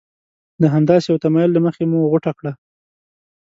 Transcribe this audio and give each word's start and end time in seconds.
د 0.61 0.63
همداسې 0.73 1.07
یوه 1.09 1.21
تمایل 1.25 1.49
له 1.53 1.59
مخې 1.65 1.83
مو 1.91 1.99
غوټه 2.11 2.31
کړه. 2.39 2.53